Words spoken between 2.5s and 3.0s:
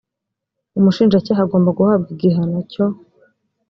cyo